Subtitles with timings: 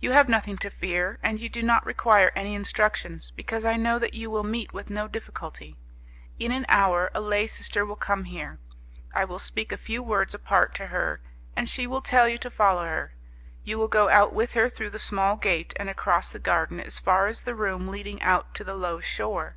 [0.00, 4.00] You have nothing to fear and you do not require any instructions, because I know
[4.00, 5.76] that you will meet with no difficulty.
[6.40, 8.58] In an hour, a lay sister will come here,
[9.14, 11.20] I will speak a few words apart to her,
[11.54, 13.12] and she will tell you to follow her.
[13.62, 16.98] You will go out with her through the small gate and across the garden as
[16.98, 19.54] far as the room leading out to the low shore.